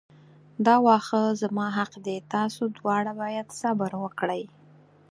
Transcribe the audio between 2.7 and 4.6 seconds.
دواړه باید صبر وکړئ.